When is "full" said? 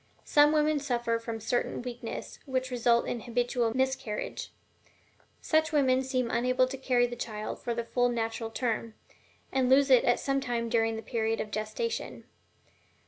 7.85-8.09